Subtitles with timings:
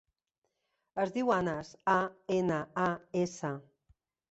[1.03, 1.99] Es diu Anas: a,
[2.39, 2.89] ena, a,
[3.27, 3.55] essa.